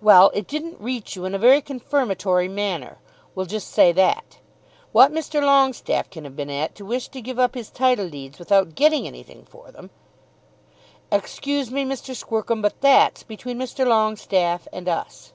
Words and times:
"Well; 0.00 0.30
it 0.32 0.46
didn't 0.46 0.80
reach 0.80 1.14
you 1.14 1.26
in 1.26 1.34
a 1.34 1.38
very 1.38 1.60
confirmatory 1.60 2.48
manner. 2.48 2.96
We'll 3.34 3.44
just 3.44 3.68
say 3.70 3.92
that. 3.92 4.38
What 4.92 5.12
Mr. 5.12 5.42
Longestaffe 5.42 6.08
can 6.08 6.24
have 6.24 6.34
been 6.34 6.48
at 6.48 6.74
to 6.76 6.86
wish 6.86 7.08
to 7.08 7.20
give 7.20 7.38
up 7.38 7.54
his 7.54 7.68
title 7.68 8.08
deeds 8.08 8.38
without 8.38 8.74
getting 8.74 9.06
anything 9.06 9.44
for 9.44 9.70
them" 9.70 9.90
"Excuse 11.12 11.70
me, 11.70 11.84
Mr. 11.84 12.16
Squercum, 12.16 12.62
but 12.62 12.80
that's 12.80 13.22
between 13.24 13.58
Mr. 13.58 13.86
Longestaffe 13.86 14.66
and 14.72 14.88
us." 14.88 15.34